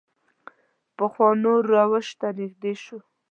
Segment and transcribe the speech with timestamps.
[0.97, 2.97] پخوانو روش ته نږدې شو.